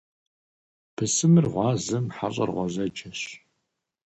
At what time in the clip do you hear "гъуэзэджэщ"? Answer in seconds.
2.55-3.21